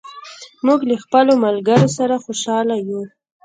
موږ 0.65 0.79
له 0.89 0.95
خپلو 1.03 1.33
ملګرو 1.45 1.87
سره 1.97 2.15
خوشاله 2.23 2.75
یو. 2.87 3.01